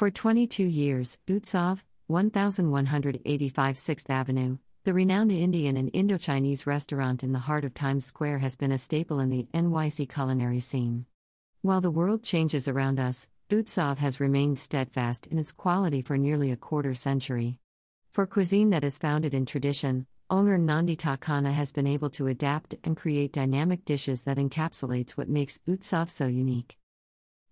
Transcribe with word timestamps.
For 0.00 0.10
22 0.10 0.64
years, 0.64 1.18
Utsav, 1.28 1.84
1185 2.06 3.76
6th 3.76 4.08
Avenue, 4.08 4.56
the 4.84 4.94
renowned 4.94 5.30
Indian 5.30 5.76
and 5.76 5.90
Indo-Chinese 5.92 6.66
restaurant 6.66 7.22
in 7.22 7.32
the 7.32 7.40
heart 7.40 7.66
of 7.66 7.74
Times 7.74 8.06
Square 8.06 8.38
has 8.38 8.56
been 8.56 8.72
a 8.72 8.78
staple 8.78 9.20
in 9.20 9.28
the 9.28 9.46
NYC 9.52 10.08
culinary 10.08 10.60
scene. 10.60 11.04
While 11.60 11.82
the 11.82 11.90
world 11.90 12.22
changes 12.22 12.66
around 12.66 12.98
us, 12.98 13.28
Utsav 13.50 13.98
has 13.98 14.20
remained 14.20 14.58
steadfast 14.58 15.26
in 15.26 15.38
its 15.38 15.52
quality 15.52 16.00
for 16.00 16.16
nearly 16.16 16.50
a 16.50 16.56
quarter 16.56 16.94
century. 16.94 17.58
For 18.10 18.26
cuisine 18.26 18.70
that 18.70 18.84
is 18.84 18.96
founded 18.96 19.34
in 19.34 19.44
tradition, 19.44 20.06
owner 20.30 20.58
Nandita 20.58 21.18
Khanna 21.18 21.52
has 21.52 21.72
been 21.72 21.86
able 21.86 22.08
to 22.08 22.26
adapt 22.26 22.74
and 22.84 22.96
create 22.96 23.34
dynamic 23.34 23.84
dishes 23.84 24.22
that 24.22 24.38
encapsulates 24.38 25.10
what 25.10 25.28
makes 25.28 25.60
Utsav 25.68 26.08
so 26.08 26.26
unique. 26.26 26.78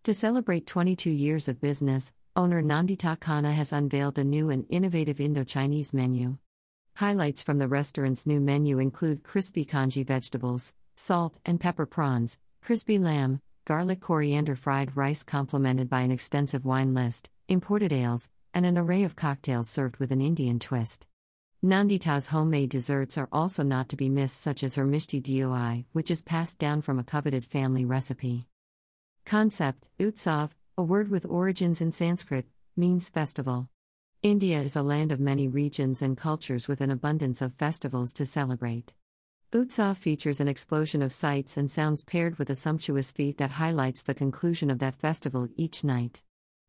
To 0.05 0.15
celebrate 0.15 0.67
22 0.67 1.11
years 1.11 1.49
of 1.49 1.61
business, 1.61 2.15
owner 2.39 2.63
Nandita 2.63 3.19
Khanna 3.19 3.53
has 3.53 3.73
unveiled 3.73 4.17
a 4.17 4.23
new 4.23 4.49
and 4.49 4.65
innovative 4.71 5.21
Indo-Chinese 5.21 5.93
menu. 5.93 6.39
Highlights 6.95 7.43
from 7.43 7.59
the 7.59 7.67
restaurant's 7.67 8.27
new 8.27 8.39
menu 8.39 8.79
include 8.79 9.25
crispy 9.25 9.65
congee 9.65 10.05
vegetables, 10.05 10.73
salt 10.95 11.37
and 11.45 11.59
pepper 11.59 11.85
prawns, 11.85 12.39
crispy 12.63 12.97
lamb, 12.97 13.41
garlic 13.65 14.01
coriander 14.01 14.55
fried 14.55 14.97
rice 14.97 15.25
complemented 15.25 15.91
by 15.91 16.03
an 16.03 16.13
extensive 16.13 16.65
wine 16.65 16.95
list, 16.95 17.29
imported 17.49 17.93
ales, 17.93 18.31
and 18.55 18.65
an 18.65 18.79
array 18.79 19.03
of 19.03 19.17
cocktails 19.17 19.69
served 19.69 19.97
with 19.97 20.13
an 20.13 20.21
Indian 20.21 20.61
twist. 20.61 21.09
Nandita's 21.65 22.29
homemade 22.29 22.71
desserts 22.71 23.19
are 23.19 23.29
also 23.33 23.65
not 23.65 23.89
to 23.89 23.97
be 23.97 24.09
missed, 24.09 24.41
such 24.41 24.63
as 24.63 24.77
her 24.77 24.87
Mishti 24.87 25.21
Doi, 25.21 25.87
which 25.91 26.09
is 26.09 26.23
passed 26.23 26.61
down 26.61 26.83
from 26.83 27.01
a 27.01 27.05
coveted 27.05 27.45
family 27.45 27.85
recipe. 27.85 28.47
Concept 29.27 29.89
Utsav, 29.99 30.53
a 30.79 30.83
word 30.83 31.11
with 31.11 31.27
origins 31.27 31.81
in 31.81 31.91
Sanskrit, 31.91 32.47
means 32.77 33.09
festival. 33.09 33.69
India 34.23 34.61
is 34.61 34.77
a 34.77 34.83
land 34.83 35.11
of 35.11 35.19
many 35.19 35.49
regions 35.49 36.01
and 36.01 36.17
cultures 36.17 36.69
with 36.69 36.81
an 36.81 36.89
abundance 36.89 37.43
of 37.43 37.53
festivals 37.53 38.13
to 38.13 38.25
celebrate. 38.25 38.93
Utsav 39.51 39.97
features 39.97 40.39
an 40.39 40.47
explosion 40.47 41.03
of 41.03 41.13
sights 41.13 41.57
and 41.57 41.69
sounds 41.69 42.05
paired 42.05 42.39
with 42.39 42.49
a 42.49 42.55
sumptuous 42.55 43.11
feast 43.11 43.39
that 43.39 43.51
highlights 43.51 44.05
the 44.05 44.15
conclusion 44.15 44.71
of 44.71 44.79
that 44.79 44.95
festival 44.95 45.49
each 45.57 45.83
night. 45.83 46.23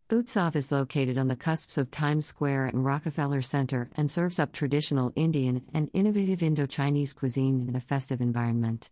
Utsav 0.10 0.56
is 0.56 0.72
located 0.72 1.20
on 1.20 1.28
the 1.28 1.36
cusps 1.36 1.78
of 1.78 1.92
Times 1.92 2.26
Square 2.26 2.66
and 2.66 2.84
Rockefeller 2.84 3.44
Center 3.44 3.92
and 3.96 4.10
serves 4.10 4.40
up 4.40 4.52
traditional 4.52 5.14
Indian 5.16 5.62
and 5.72 5.92
innovative 5.94 6.42
Indo 6.42 6.66
Chinese 6.66 7.14
cuisine 7.14 7.68
in 7.70 7.76
a 7.76 7.80
festive 7.80 8.22
environment. 8.22 8.90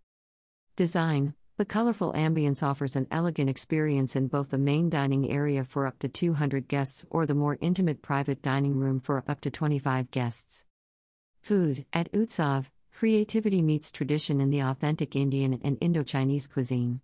Design 0.76 1.34
the 1.58 1.66
colorful 1.66 2.14
ambience 2.14 2.62
offers 2.62 2.96
an 2.96 3.08
elegant 3.10 3.50
experience 3.50 4.16
in 4.16 4.28
both 4.28 4.50
the 4.50 4.60
main 4.60 4.92
dining 4.92 5.32
area 5.32 5.64
for 5.64 5.88
up 5.88 5.98
to 5.98 6.08
200 6.08 6.68
guests 6.68 7.04
or 7.10 7.26
the 7.26 7.34
more 7.34 7.58
intimate 7.62 8.04
private 8.04 8.44
dining 8.44 8.76
room 8.76 9.00
for 9.00 9.24
up 9.28 9.42
to 9.42 9.50
25 9.50 10.12
guests. 10.12 10.66
Food 11.42 11.86
At 11.92 12.12
Utsav, 12.12 12.70
creativity 12.94 13.64
meets 13.64 13.92
tradition 13.92 14.40
in 14.40 14.52
the 14.52 14.60
authentic 14.62 15.16
Indian 15.16 15.60
and 15.64 15.80
Indo 15.82 16.04
Chinese 16.04 16.46
cuisine. 16.46 17.02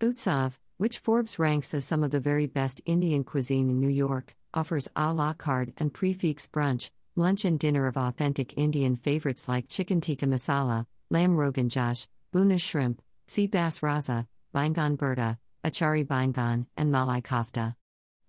Utsav, 0.00 0.58
which 0.78 0.98
Forbes 0.98 1.38
ranks 1.38 1.74
as 1.74 1.84
some 1.84 2.02
of 2.02 2.10
the 2.10 2.20
very 2.20 2.46
best 2.46 2.80
Indian 2.86 3.24
cuisine 3.24 3.68
in 3.68 3.78
New 3.78 3.90
York, 3.90 4.34
offers 4.54 4.88
a 4.96 5.12
la 5.12 5.34
carte 5.34 5.74
and 5.76 5.92
prix 5.92 6.14
fixe 6.14 6.48
brunch, 6.48 6.90
lunch, 7.14 7.44
and 7.44 7.58
dinner 7.58 7.86
of 7.86 7.98
authentic 7.98 8.56
Indian 8.56 8.96
favorites 8.96 9.48
like 9.48 9.68
chicken 9.68 10.00
tikka 10.00 10.24
masala, 10.24 10.86
lamb 11.10 11.36
rogan 11.36 11.68
josh, 11.68 12.08
bhuna 12.32 12.58
shrimp, 12.58 13.02
sea 13.26 13.46
bass 13.46 13.80
raza, 13.80 14.26
baingan 14.54 14.96
bharta, 14.96 15.38
achari 15.64 16.06
baingan, 16.06 16.66
and 16.76 16.92
malai 16.92 17.22
kofta. 17.22 17.74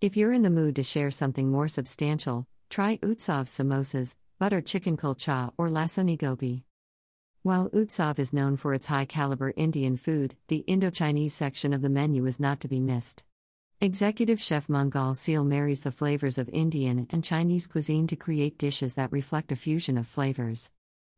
If 0.01 0.17
you're 0.17 0.33
in 0.33 0.41
the 0.41 0.49
mood 0.49 0.75
to 0.75 0.83
share 0.83 1.11
something 1.11 1.51
more 1.51 1.67
substantial, 1.67 2.47
try 2.69 2.97
Utsav 2.97 3.45
samosas, 3.47 4.17
butter 4.39 4.61
chicken 4.61 4.97
kulcha, 4.97 5.51
or 5.57 5.69
lasani 5.69 6.17
gobi. 6.17 6.63
While 7.43 7.69
Utsav 7.69 8.19
is 8.19 8.33
known 8.33 8.57
for 8.57 8.73
its 8.73 8.87
high 8.87 9.05
caliber 9.05 9.53
Indian 9.55 9.97
food, 9.97 10.35
the 10.47 10.57
Indo 10.67 10.89
Chinese 10.89 11.33
section 11.33 11.73
of 11.73 11.81
the 11.81 11.89
menu 11.89 12.25
is 12.25 12.39
not 12.39 12.59
to 12.61 12.67
be 12.67 12.79
missed. 12.79 13.23
Executive 13.79 14.41
Chef 14.41 14.67
Mangal 14.67 15.13
Seal 15.13 15.43
marries 15.43 15.81
the 15.81 15.91
flavors 15.91 16.39
of 16.39 16.49
Indian 16.49 17.07
and 17.11 17.23
Chinese 17.23 17.67
cuisine 17.67 18.07
to 18.07 18.15
create 18.15 18.57
dishes 18.57 18.95
that 18.95 19.11
reflect 19.11 19.51
a 19.51 19.55
fusion 19.55 19.97
of 19.97 20.07
flavors. 20.07 20.71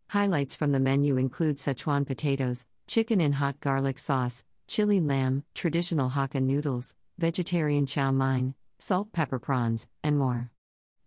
Highlights 0.10 0.56
from 0.56 0.74
the 0.74 0.80
menu 0.80 1.18
include 1.18 1.58
Szechuan 1.58 2.06
potatoes, 2.06 2.68
chicken 2.90 3.22
in 3.22 3.34
hot 3.34 3.60
garlic 3.60 4.00
sauce, 4.00 4.44
chili 4.66 5.00
lamb, 5.00 5.44
traditional 5.54 6.10
Hakka 6.10 6.42
noodles, 6.42 6.96
vegetarian 7.20 7.86
chow 7.86 8.10
mein, 8.10 8.56
salt 8.80 9.14
pepper 9.14 9.38
prawns, 9.38 9.88
and 10.04 10.18
more. 10.18 10.50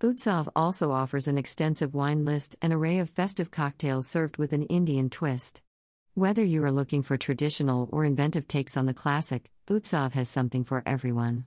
Utsav 0.00 0.46
also 0.54 0.92
offers 0.92 1.26
an 1.26 1.36
extensive 1.36 1.92
wine 1.92 2.24
list 2.24 2.54
and 2.62 2.72
array 2.72 3.00
of 3.00 3.10
festive 3.10 3.50
cocktails 3.50 4.06
served 4.06 4.36
with 4.36 4.52
an 4.52 4.62
Indian 4.64 5.10
twist. 5.10 5.60
Whether 6.14 6.44
you 6.44 6.62
are 6.62 6.70
looking 6.70 7.02
for 7.02 7.16
traditional 7.16 7.88
or 7.90 8.04
inventive 8.04 8.46
takes 8.46 8.76
on 8.76 8.86
the 8.86 8.94
classic, 8.94 9.50
Utsav 9.68 10.12
has 10.12 10.28
something 10.28 10.62
for 10.62 10.84
everyone. 10.86 11.46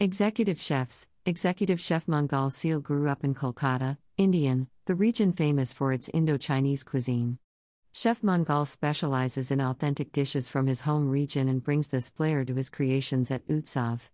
Executive 0.00 0.60
Chefs 0.60 1.06
Executive 1.26 1.78
Chef 1.78 2.08
Mangal 2.08 2.50
Seal 2.50 2.80
grew 2.80 3.08
up 3.08 3.22
in 3.22 3.36
Kolkata, 3.36 3.98
Indian, 4.18 4.66
the 4.86 4.96
region 4.96 5.32
famous 5.32 5.72
for 5.72 5.92
its 5.92 6.08
Indo 6.08 6.36
Chinese 6.38 6.82
cuisine. 6.82 7.38
Chef 7.96 8.24
Mangal 8.24 8.64
specializes 8.64 9.52
in 9.52 9.60
authentic 9.60 10.10
dishes 10.10 10.50
from 10.50 10.66
his 10.66 10.80
home 10.80 11.08
region 11.08 11.46
and 11.46 11.62
brings 11.62 11.86
this 11.86 12.10
flair 12.10 12.44
to 12.44 12.52
his 12.52 12.68
creations 12.68 13.30
at 13.30 13.46
Utsav. 13.46 14.10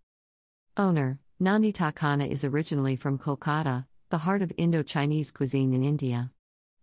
Owner, 0.76 1.18
Nandita 1.40 1.90
Khanna 1.94 2.28
is 2.28 2.44
originally 2.44 2.94
from 2.94 3.18
Kolkata, 3.18 3.86
the 4.10 4.18
heart 4.18 4.42
of 4.42 4.52
Indo 4.58 4.82
Chinese 4.82 5.30
cuisine 5.30 5.72
in 5.72 5.82
India. 5.82 6.30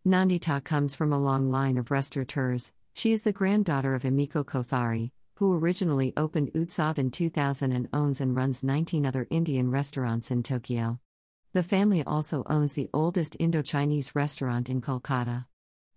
Nandita 0.07 0.63
comes 0.63 0.96
from 0.96 1.13
a 1.13 1.19
long 1.19 1.52
line 1.52 1.78
of 1.78 1.91
restaurateurs. 1.91 2.74
She 2.96 3.12
is 3.12 3.22
the 3.22 3.31
granddaughter 3.31 3.94
of 3.94 4.02
Emiko 4.02 4.44
Kothari, 4.44 5.12
who 5.36 5.56
originally 5.56 6.13
opened 6.18 6.52
Utsav 6.53 6.97
in 6.97 7.12
2000 7.12 7.74
and 7.74 7.88
owns 7.94 8.22
and 8.22 8.36
runs 8.36 8.63
19 8.63 9.06
other 9.06 9.28
Indian 9.30 9.69
restaurants 9.69 10.31
in 10.31 10.41
Tokyo. 10.41 11.00
The 11.53 11.62
family 11.62 12.03
also 12.03 12.44
owns 12.47 12.74
the 12.74 12.90
oldest 12.91 13.38
Indo 13.40 13.62
Chinese 13.62 14.16
restaurant 14.16 14.68
in 14.68 14.81
Kolkata. 14.81 15.46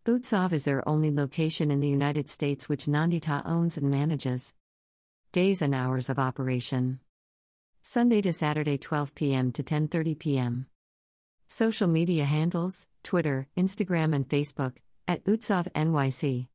Utsav 0.06 0.55
is 0.55 0.65
their 0.65 0.88
only 0.88 1.11
location 1.11 1.71
in 1.71 1.81
the 1.81 1.88
United 1.88 2.31
States 2.31 2.71
which 2.71 2.87
Nandita 2.87 3.43
owns 3.44 3.77
and 3.77 3.91
manages. 3.91 4.55
Days 5.33 5.61
and 5.61 5.75
hours 5.75 6.09
of 6.09 6.19
operation. 6.19 7.00
Sunday 7.83 8.22
to 8.22 8.33
Saturday 8.33 8.78
12 8.78 9.15
p.m. 9.15 9.53
to 9.53 9.62
10:30 9.62 10.19
p.m. 10.19 10.66
Social 11.49 11.87
media 11.87 12.25
handles: 12.25 12.89
Twitter, 13.03 13.49
Instagram 13.59 14.15
and 14.15 14.27
Facebook 14.27 14.77
at 15.06 15.22
Utsav 15.25 15.71
NYC. 15.72 16.47